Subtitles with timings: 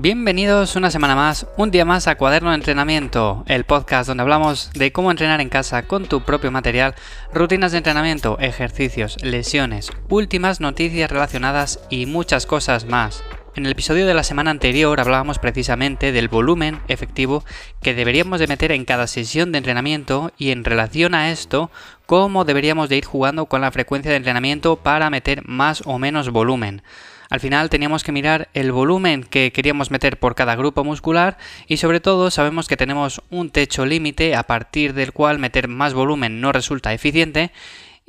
[0.00, 4.70] Bienvenidos una semana más, un día más a Cuaderno de Entrenamiento, el podcast donde hablamos
[4.74, 6.94] de cómo entrenar en casa con tu propio material,
[7.34, 13.24] rutinas de entrenamiento, ejercicios, lesiones, últimas noticias relacionadas y muchas cosas más.
[13.56, 17.44] En el episodio de la semana anterior hablábamos precisamente del volumen efectivo
[17.82, 21.70] que deberíamos de meter en cada sesión de entrenamiento y en relación a esto,
[22.06, 26.30] cómo deberíamos de ir jugando con la frecuencia de entrenamiento para meter más o menos
[26.30, 26.82] volumen.
[27.30, 31.36] Al final teníamos que mirar el volumen que queríamos meter por cada grupo muscular
[31.66, 35.94] y sobre todo sabemos que tenemos un techo límite a partir del cual meter más
[35.94, 37.50] volumen no resulta eficiente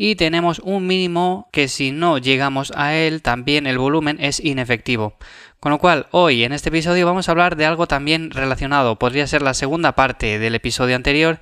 [0.01, 5.17] y tenemos un mínimo que si no llegamos a él también el volumen es inefectivo.
[5.59, 9.27] Con lo cual, hoy en este episodio vamos a hablar de algo también relacionado, podría
[9.27, 11.39] ser la segunda parte del episodio anterior,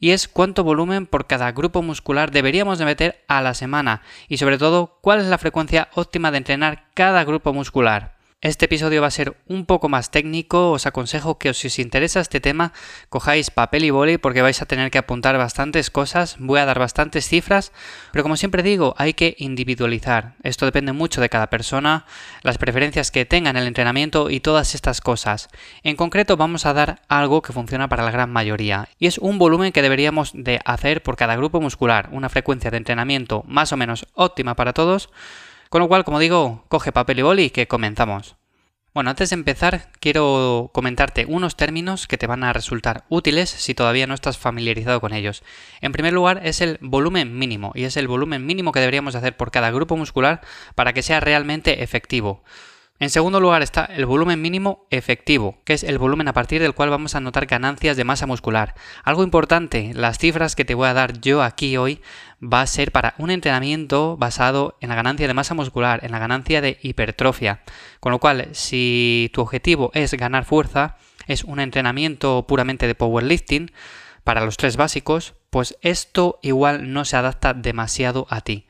[0.00, 4.38] y es cuánto volumen por cada grupo muscular deberíamos de meter a la semana y
[4.38, 8.19] sobre todo cuál es la frecuencia óptima de entrenar cada grupo muscular.
[8.42, 12.20] Este episodio va a ser un poco más técnico, os aconsejo que si os interesa
[12.20, 12.72] este tema
[13.10, 16.78] cojáis papel y boli porque vais a tener que apuntar bastantes cosas, voy a dar
[16.78, 17.70] bastantes cifras,
[18.12, 20.36] pero como siempre digo, hay que individualizar.
[20.42, 22.06] Esto depende mucho de cada persona,
[22.40, 25.50] las preferencias que tenga en el entrenamiento y todas estas cosas.
[25.82, 29.36] En concreto vamos a dar algo que funciona para la gran mayoría y es un
[29.36, 33.76] volumen que deberíamos de hacer por cada grupo muscular, una frecuencia de entrenamiento más o
[33.76, 35.10] menos óptima para todos
[35.70, 38.36] con lo cual, como digo, coge papel y boli que comenzamos.
[38.92, 43.72] Bueno, antes de empezar, quiero comentarte unos términos que te van a resultar útiles si
[43.72, 45.44] todavía no estás familiarizado con ellos.
[45.80, 49.36] En primer lugar, es el volumen mínimo, y es el volumen mínimo que deberíamos hacer
[49.36, 50.40] por cada grupo muscular
[50.74, 52.42] para que sea realmente efectivo.
[53.00, 56.74] En segundo lugar está el volumen mínimo efectivo, que es el volumen a partir del
[56.74, 58.74] cual vamos a notar ganancias de masa muscular.
[59.04, 62.02] Algo importante, las cifras que te voy a dar yo aquí hoy
[62.42, 66.18] va a ser para un entrenamiento basado en la ganancia de masa muscular, en la
[66.18, 67.62] ganancia de hipertrofia.
[68.00, 73.72] Con lo cual, si tu objetivo es ganar fuerza, es un entrenamiento puramente de powerlifting,
[74.24, 78.66] para los tres básicos, pues esto igual no se adapta demasiado a ti.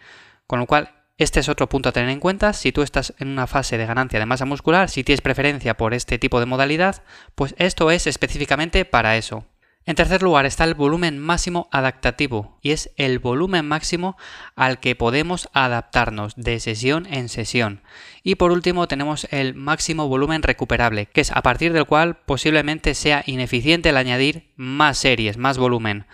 [0.46, 2.54] Con lo cual, este es otro punto a tener en cuenta.
[2.54, 5.92] Si tú estás en una fase de ganancia de masa muscular, si tienes preferencia por
[5.92, 7.02] este tipo de modalidad,
[7.34, 9.44] pues esto es específicamente para eso.
[9.84, 14.16] En tercer lugar está el volumen máximo adaptativo y es el volumen máximo
[14.56, 17.82] al que podemos adaptarnos de sesión en sesión.
[18.22, 22.94] Y por último tenemos el máximo volumen recuperable, que es a partir del cual posiblemente
[22.94, 26.06] sea ineficiente el añadir más series, más volumen,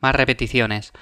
[0.00, 0.92] más repeticiones.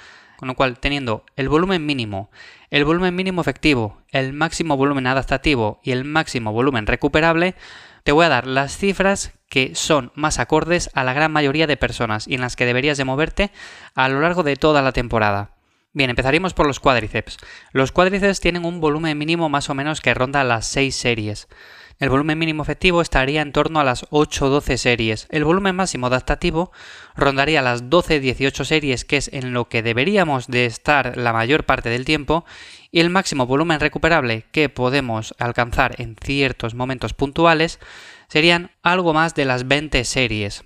[0.41, 2.31] Con lo cual, teniendo el volumen mínimo,
[2.71, 7.57] el volumen mínimo efectivo, el máximo volumen adaptativo y el máximo volumen recuperable,
[8.05, 11.77] te voy a dar las cifras que son más acordes a la gran mayoría de
[11.77, 13.51] personas y en las que deberías de moverte
[13.95, 15.51] a lo largo de toda la temporada.
[15.93, 17.37] Bien, empezaremos por los cuádriceps.
[17.73, 21.49] Los cuádriceps tienen un volumen mínimo más o menos que ronda las 6 series.
[22.01, 25.27] El volumen mínimo efectivo estaría en torno a las 8-12 series.
[25.29, 26.73] El volumen máximo adaptativo
[27.15, 31.91] rondaría las 12-18 series, que es en lo que deberíamos de estar la mayor parte
[31.91, 32.47] del tiempo,
[32.91, 37.79] y el máximo volumen recuperable que podemos alcanzar en ciertos momentos puntuales
[38.29, 40.65] serían algo más de las 20 series.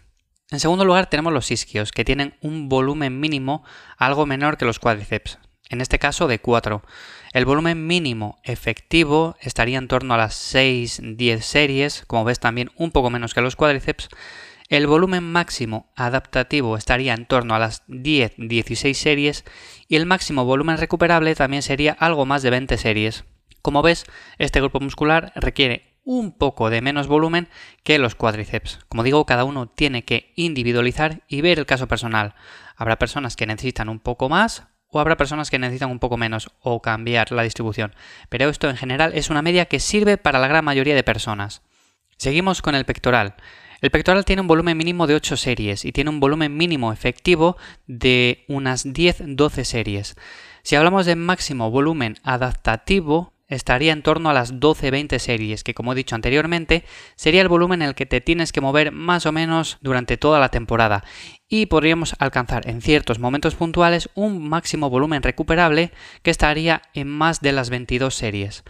[0.53, 3.65] En segundo lugar tenemos los isquios, que tienen un volumen mínimo
[3.99, 6.83] algo menor que los cuádriceps, en este caso de 4.
[7.33, 12.91] El volumen mínimo efectivo estaría en torno a las 6-10 series, como ves también un
[12.91, 14.09] poco menos que los cuádriceps.
[14.69, 19.45] El volumen máximo adaptativo estaría en torno a las 10-16 series
[19.89, 23.25] y el máximo volumen recuperable también sería algo más de 20 series.
[23.63, 24.05] Como ves,
[24.39, 27.49] este grupo muscular requiere un poco de menos volumen
[27.83, 28.81] que los cuádriceps.
[28.89, 32.35] Como digo, cada uno tiene que individualizar y ver el caso personal.
[32.77, 36.51] Habrá personas que necesitan un poco más, o habrá personas que necesitan un poco menos
[36.61, 37.95] o cambiar la distribución.
[38.29, 41.63] Pero esto en general es una media que sirve para la gran mayoría de personas.
[42.17, 43.35] Seguimos con el pectoral.
[43.81, 47.57] El pectoral tiene un volumen mínimo de 8 series y tiene un volumen mínimo efectivo
[47.89, 50.15] de unas 10-12 series.
[50.63, 55.93] Si hablamos de máximo volumen adaptativo, estaría en torno a las 12-20 series, que como
[55.93, 56.85] he dicho anteriormente,
[57.17, 60.41] sería el volumen en el que te tienes que mover más o menos durante toda
[60.41, 61.05] la temporada.
[61.49, 65.93] Y podríamos alcanzar en ciertos momentos puntuales un máximo volumen recuperable
[66.23, 68.65] que estaría en más de las 22 series.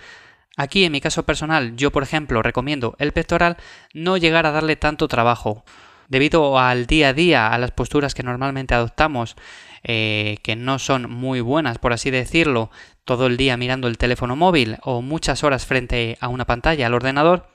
[0.56, 3.56] Aquí en mi caso personal, yo por ejemplo recomiendo el pectoral
[3.92, 5.64] no llegar a darle tanto trabajo.
[6.08, 9.36] Debido al día a día, a las posturas que normalmente adoptamos,
[9.82, 12.70] eh, que no son muy buenas, por así decirlo,
[13.04, 16.94] todo el día mirando el teléfono móvil o muchas horas frente a una pantalla al
[16.94, 17.46] ordenador,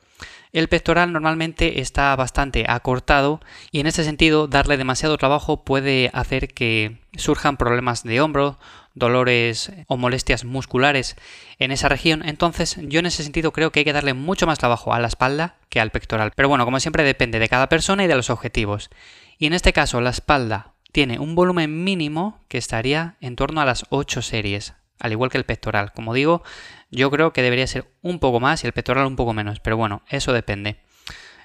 [0.51, 3.39] el pectoral normalmente está bastante acortado
[3.71, 8.57] y en ese sentido darle demasiado trabajo puede hacer que surjan problemas de hombro,
[8.95, 11.15] dolores o molestias musculares
[11.59, 14.59] en esa región, entonces yo en ese sentido creo que hay que darle mucho más
[14.59, 16.31] trabajo a la espalda que al pectoral.
[16.35, 18.89] Pero bueno, como siempre depende de cada persona y de los objetivos.
[19.37, 23.65] Y en este caso la espalda tiene un volumen mínimo que estaría en torno a
[23.65, 25.93] las 8 series, al igual que el pectoral.
[25.93, 26.43] Como digo,
[26.91, 29.77] yo creo que debería ser un poco más y el pectoral un poco menos, pero
[29.77, 30.81] bueno, eso depende.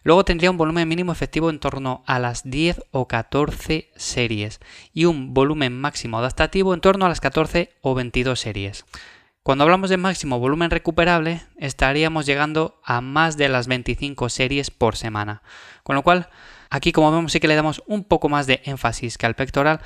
[0.05, 4.61] Luego tendría un volumen mínimo efectivo en torno a las 10 o 14 series
[4.93, 8.85] y un volumen máximo adaptativo en torno a las 14 o 22 series.
[9.43, 14.97] Cuando hablamos de máximo volumen recuperable, estaríamos llegando a más de las 25 series por
[14.97, 15.43] semana.
[15.83, 16.29] Con lo cual,
[16.71, 19.81] aquí como vemos sí que le damos un poco más de énfasis que al pectoral,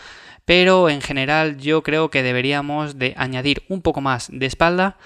[0.45, 4.97] pero en general yo creo que deberíamos de añadir un poco más de espalda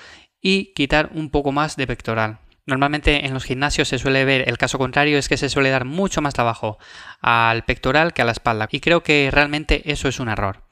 [0.43, 2.41] y quitar un poco más de pectoral.
[2.67, 5.85] Normalmente en los gimnasios se suele ver el caso contrario, es que se suele dar
[5.85, 6.79] mucho más trabajo
[7.21, 8.69] al pectoral que a la espalda.
[8.71, 10.63] Y creo que realmente eso es un error.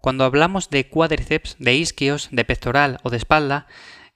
[0.00, 3.66] Cuando hablamos de cuádriceps, de isquios, de pectoral o de espalda,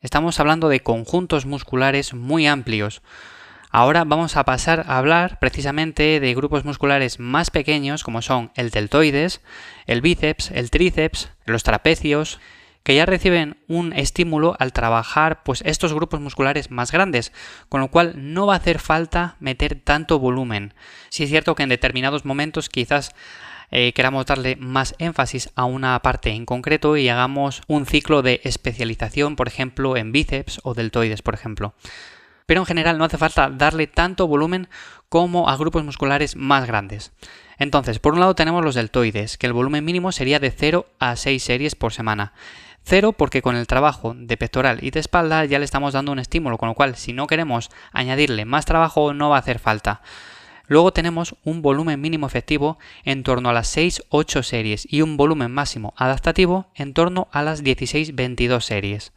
[0.00, 3.02] estamos hablando de conjuntos musculares muy amplios.
[3.70, 8.70] Ahora vamos a pasar a hablar precisamente de grupos musculares más pequeños como son el
[8.70, 9.40] deltoides,
[9.86, 12.38] el bíceps, el tríceps, los trapecios,
[12.84, 17.32] que ya reciben un estímulo al trabajar pues estos grupos musculares más grandes,
[17.68, 20.74] con lo cual no va a hacer falta meter tanto volumen.
[21.08, 23.14] Si es cierto que en determinados momentos quizás
[23.70, 28.40] eh, queramos darle más énfasis a una parte en concreto y hagamos un ciclo de
[28.44, 31.74] especialización, por ejemplo, en bíceps o deltoides, por ejemplo.
[32.46, 34.68] Pero en general no hace falta darle tanto volumen
[35.08, 37.12] como a grupos musculares más grandes.
[37.58, 41.16] Entonces, por un lado tenemos los deltoides, que el volumen mínimo sería de 0 a
[41.16, 42.34] 6 series por semana.
[42.86, 46.18] Cero porque con el trabajo de pectoral y de espalda ya le estamos dando un
[46.18, 50.02] estímulo, con lo cual si no queremos añadirle más trabajo no va a hacer falta.
[50.66, 55.50] Luego tenemos un volumen mínimo efectivo en torno a las 6-8 series y un volumen
[55.50, 59.12] máximo adaptativo en torno a las 16-22 series.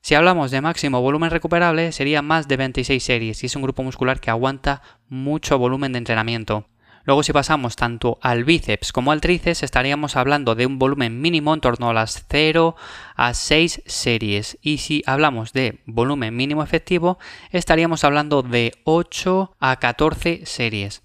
[0.00, 3.82] Si hablamos de máximo volumen recuperable sería más de 26 series y es un grupo
[3.82, 6.66] muscular que aguanta mucho volumen de entrenamiento.
[7.04, 11.52] Luego si pasamos tanto al bíceps como al tríceps estaríamos hablando de un volumen mínimo
[11.52, 12.76] en torno a las 0
[13.14, 17.18] a 6 series y si hablamos de volumen mínimo efectivo
[17.50, 21.02] estaríamos hablando de 8 a 14 series.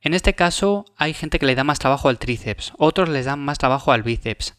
[0.00, 3.40] En este caso hay gente que le da más trabajo al tríceps, otros les dan
[3.40, 4.54] más trabajo al bíceps.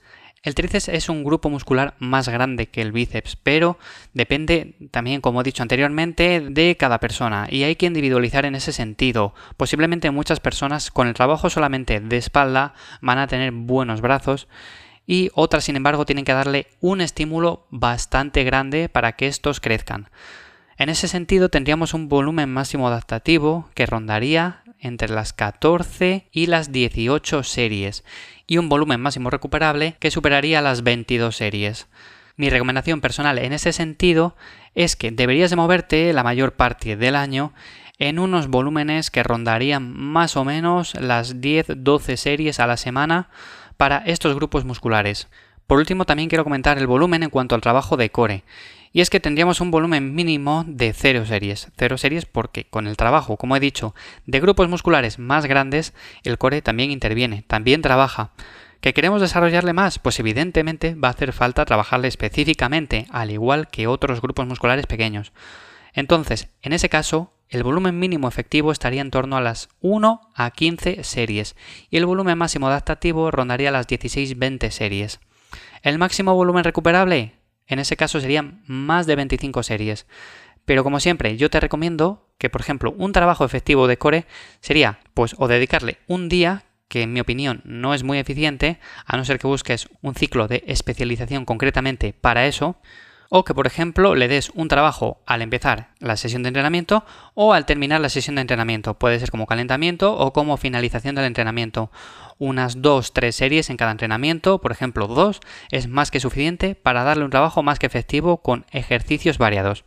[0.46, 3.80] El tríceps es un grupo muscular más grande que el bíceps, pero
[4.14, 8.72] depende también, como he dicho anteriormente, de cada persona y hay que individualizar en ese
[8.72, 9.34] sentido.
[9.58, 14.48] Posiblemente muchas personas con el trabajo solamente de espalda van a tener buenos brazos
[15.08, 20.12] y otras, sin embargo, tienen que darle un estímulo bastante grande para que estos crezcan.
[20.78, 26.72] En ese sentido, tendríamos un volumen máximo adaptativo que rondaría entre las 14 y las
[26.72, 28.04] 18 series
[28.48, 31.88] y un volumen máximo recuperable que superaría las 22 series.
[32.38, 34.36] Mi recomendación personal en ese sentido
[34.76, 37.54] es que deberías de moverte la mayor parte del año
[37.98, 43.30] en unos volúmenes que rondarían más o menos las 10-12 series a la semana
[43.78, 45.30] para estos grupos musculares.
[45.66, 48.44] Por último, también quiero comentar el volumen en cuanto al trabajo de core.
[48.96, 51.68] Y es que tendríamos un volumen mínimo de 0 series.
[51.76, 53.94] 0 series porque con el trabajo, como he dicho,
[54.26, 55.94] de grupos musculares más grandes,
[56.24, 58.32] el core también interviene, también trabaja.
[58.80, 60.00] ¿Que queremos desarrollarle más?
[60.00, 65.34] Pues evidentemente va a hacer falta trabajarle específicamente, al igual que otros grupos musculares pequeños.
[65.92, 70.52] Entonces, en ese caso, el volumen mínimo efectivo estaría en torno a las 1 a
[70.52, 71.58] 15 series
[71.90, 75.20] y el volumen máximo adaptativo rondaría las 16-20 series.
[75.82, 77.34] El máximo volumen recuperable,
[77.68, 80.06] en ese caso serían más de 25 series.
[80.66, 84.26] Pero como siempre, yo te recomiendo que, por ejemplo, un trabajo efectivo de core
[84.60, 89.18] sería, pues, o dedicarle un día, que en mi opinión no es muy eficiente, a
[89.18, 92.78] no ser que busques un ciclo de especialización concretamente para eso,
[93.30, 97.54] o que por ejemplo le des un trabajo al empezar la sesión de entrenamiento o
[97.54, 98.94] al terminar la sesión de entrenamiento.
[98.96, 101.92] Puede ser como calentamiento o como finalización del entrenamiento.
[102.38, 105.40] Unas 2-3 series en cada entrenamiento, por ejemplo 2,
[105.72, 109.86] es más que suficiente para darle un trabajo más que efectivo con ejercicios variados.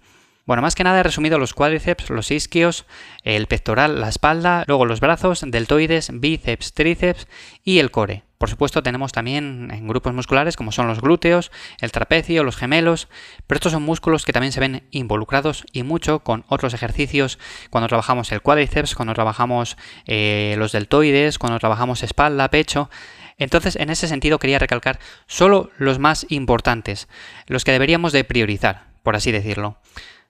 [0.49, 2.87] Bueno, más que nada he resumido los cuádriceps, los isquios,
[3.23, 7.28] el pectoral, la espalda, luego los brazos, deltoides, bíceps, tríceps
[7.64, 8.23] y el core.
[8.38, 11.52] Por supuesto tenemos también en grupos musculares como son los glúteos,
[11.83, 13.09] el trapecio, los gemelos,
[13.47, 17.38] pero estos son músculos que también se ven involucrados y mucho con otros ejercicios
[17.69, 19.76] cuando trabajamos el cuádriceps, cuando trabajamos
[20.07, 22.88] eh, los deltoides, cuando trabajamos espalda, pecho.
[23.37, 27.07] Entonces, en ese sentido quería recalcar solo los más importantes,
[27.49, 29.76] los que deberíamos de priorizar, por así decirlo.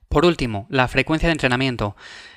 [0.08, 1.94] Por último, la frecuencia de entrenamiento.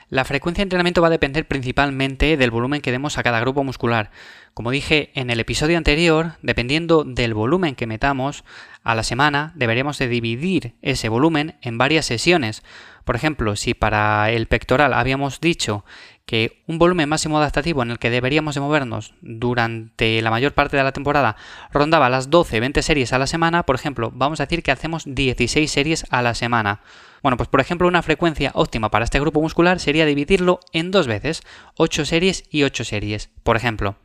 [0.10, 3.64] La frecuencia de entrenamiento va a depender principalmente del volumen que demos a cada grupo
[3.64, 4.12] muscular.
[4.54, 8.44] Como dije en el episodio anterior, dependiendo del volumen que metamos
[8.84, 12.62] a la semana, deberíamos de dividir ese volumen en varias sesiones.
[13.06, 15.86] Por ejemplo, si para el pectoral habíamos dicho
[16.26, 20.78] que un volumen máximo adaptativo en el que deberíamos de movernos durante la mayor parte
[20.78, 21.36] de la temporada
[21.72, 25.70] rondaba las 12-20 series a la semana, por ejemplo, vamos a decir que hacemos 16
[25.70, 26.82] series a la semana.
[27.22, 31.08] Bueno, pues por ejemplo, una frecuencia óptima para este grupo muscular sería dividirlo en dos
[31.08, 31.44] veces,
[31.76, 33.96] 8 series y 8 series, por ejemplo.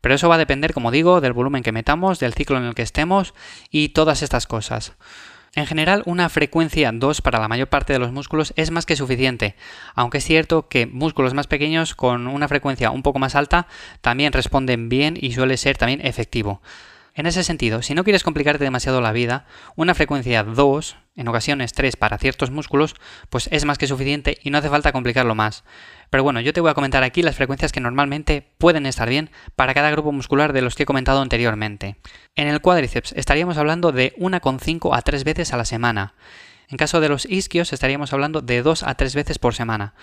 [0.00, 2.74] Pero eso va a depender, como digo, del volumen que metamos, del ciclo en el
[2.74, 3.34] que estemos
[3.70, 4.92] y todas estas cosas.
[5.54, 8.96] En general, una frecuencia 2 para la mayor parte de los músculos es más que
[8.96, 9.56] suficiente,
[9.94, 13.66] aunque es cierto que músculos más pequeños con una frecuencia un poco más alta
[14.00, 16.60] también responden bien y suele ser también efectivo.
[17.18, 19.44] En ese sentido, si no quieres complicarte demasiado la vida,
[19.74, 22.94] una frecuencia 2, en ocasiones 3 para ciertos músculos,
[23.28, 25.64] pues es más que suficiente y no hace falta complicarlo más.
[26.10, 29.30] Pero bueno, yo te voy a comentar aquí las frecuencias que normalmente pueden estar bien
[29.56, 31.96] para cada grupo muscular de los que he comentado anteriormente.
[32.36, 36.14] En el cuádriceps estaríamos hablando de 1,5 a 3 veces a la semana.
[36.68, 39.94] En caso de los isquios estaríamos hablando de 2 a 3 veces por semana.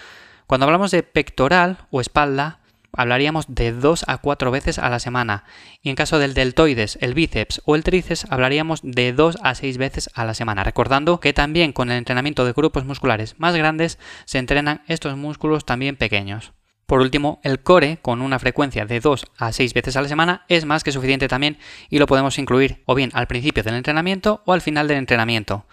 [0.48, 2.60] Cuando hablamos de pectoral o espalda,
[2.98, 5.44] hablaríamos de 2 a 4 veces a la semana.
[5.82, 9.78] Y en caso del deltoides, el bíceps o el tríceps, hablaríamos de 2 a 6
[9.78, 10.64] veces a la semana.
[10.64, 15.66] Recordando que también con el entrenamiento de grupos musculares más grandes se entrenan estos músculos
[15.66, 16.54] también pequeños.
[16.86, 20.46] Por último, el core, con una frecuencia de 2 a 6 veces a la semana,
[20.50, 21.58] es más que suficiente también
[21.90, 25.66] y lo podemos incluir o bien al principio del entrenamiento o al final del entrenamiento.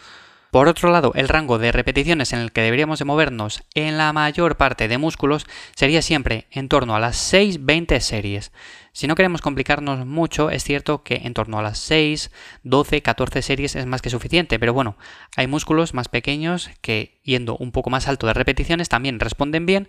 [0.53, 4.13] Por otro lado, el rango de repeticiones en el que deberíamos de movernos en la
[4.13, 8.53] mayor parte de músculos sería siempre en torno a las 6-20 series.
[8.93, 12.31] Si no queremos complicarnos mucho, es cierto que en torno a las 6,
[12.65, 14.99] 12, 14 series es más que suficiente, pero bueno,
[15.37, 19.89] hay músculos más pequeños que yendo un poco más alto de repeticiones también responden bien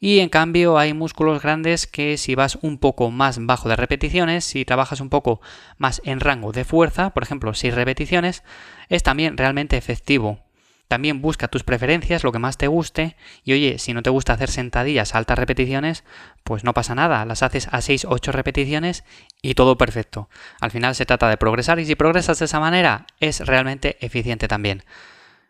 [0.00, 4.44] y en cambio hay músculos grandes que si vas un poco más bajo de repeticiones,
[4.44, 5.42] si trabajas un poco
[5.76, 8.42] más en rango de fuerza, por ejemplo 6 repeticiones,
[8.90, 10.40] es también realmente efectivo.
[10.88, 14.32] También busca tus preferencias, lo que más te guste, y oye, si no te gusta
[14.32, 16.02] hacer sentadillas a altas repeticiones,
[16.42, 19.04] pues no pasa nada, las haces a 6-8 repeticiones
[19.40, 20.28] y todo perfecto.
[20.60, 24.48] Al final se trata de progresar y si progresas de esa manera es realmente eficiente
[24.48, 24.82] también.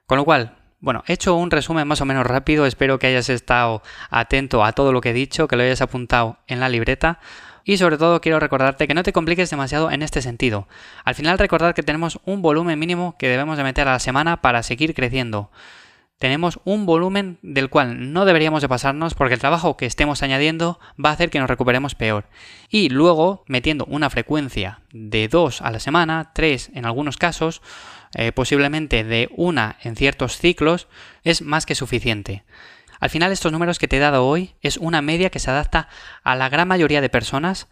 [0.04, 3.30] Con lo cual, bueno, he hecho un resumen más o menos rápido, espero que hayas
[3.30, 7.18] estado atento a todo lo que he dicho, que lo hayas apuntado en la libreta.
[7.64, 10.68] Y sobre todo quiero recordarte que no te compliques demasiado en este sentido.
[11.04, 14.40] Al final recordad que tenemos un volumen mínimo que debemos de meter a la semana
[14.40, 15.50] para seguir creciendo.
[16.20, 20.78] Tenemos un volumen del cual no deberíamos de pasarnos porque el trabajo que estemos añadiendo
[21.02, 22.26] va a hacer que nos recuperemos peor.
[22.68, 27.62] Y luego, metiendo una frecuencia de 2 a la semana, 3 en algunos casos,
[28.14, 30.88] eh, posiblemente de una en ciertos ciclos,
[31.24, 32.44] es más que suficiente.
[33.00, 35.88] Al final estos números que te he dado hoy es una media que se adapta
[36.22, 37.68] a la gran mayoría de personas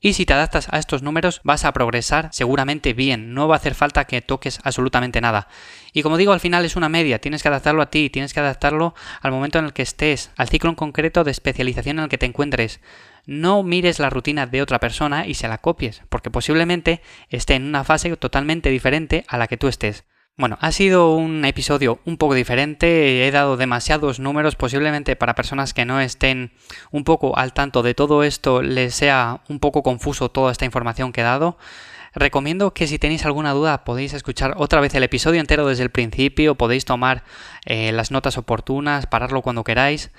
[0.00, 3.58] y si te adaptas a estos números vas a progresar seguramente bien, no va a
[3.58, 5.48] hacer falta que toques absolutamente nada.
[5.92, 8.40] Y como digo, al final es una media, tienes que adaptarlo a ti, tienes que
[8.40, 12.10] adaptarlo al momento en el que estés, al ciclo en concreto de especialización en el
[12.10, 12.80] que te encuentres.
[13.24, 17.64] No mires la rutina de otra persona y se la copies, porque posiblemente esté en
[17.64, 20.04] una fase totalmente diferente a la que tú estés.
[20.38, 25.72] Bueno, ha sido un episodio un poco diferente, he dado demasiados números, posiblemente para personas
[25.72, 26.52] que no estén
[26.90, 31.12] un poco al tanto de todo esto les sea un poco confuso toda esta información
[31.12, 31.56] que he dado.
[32.14, 35.90] Recomiendo que si tenéis alguna duda podéis escuchar otra vez el episodio entero desde el
[35.90, 37.24] principio, podéis tomar
[37.64, 40.10] eh, las notas oportunas, pararlo cuando queráis.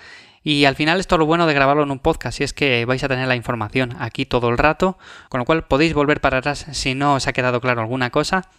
[0.42, 2.86] Y al final esto es lo bueno de grabarlo en un podcast, y es que
[2.86, 4.98] vais a tener la información aquí todo el rato,
[5.30, 8.50] con lo cual podéis volver para atrás si no os ha quedado claro alguna cosa.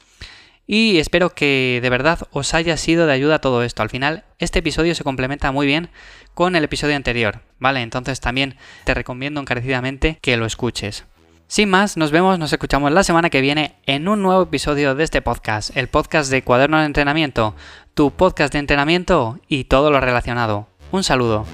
[0.71, 3.83] Y espero que de verdad os haya sido de ayuda todo esto.
[3.83, 5.89] Al final, este episodio se complementa muy bien
[6.35, 7.81] con el episodio anterior, ¿vale?
[7.81, 11.07] Entonces también te recomiendo encarecidamente que lo escuches.
[11.47, 15.05] Sin más, nos vemos, nos escuchamos la semana que viene en un nuevo episodio de
[15.05, 17.55] este podcast, el podcast de Cuaderno de Entrenamiento,
[17.95, 20.69] tu podcast de entrenamiento y todo lo relacionado.
[20.93, 21.47] Un saludo.